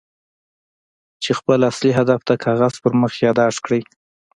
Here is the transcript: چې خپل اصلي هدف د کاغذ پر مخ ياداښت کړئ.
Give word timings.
چې 1.23 1.31
خپل 1.39 1.59
اصلي 1.71 1.91
هدف 1.99 2.19
د 2.25 2.31
کاغذ 2.45 2.73
پر 2.83 2.91
مخ 3.01 3.11
ياداښت 3.25 3.59
کړئ. 3.65 3.81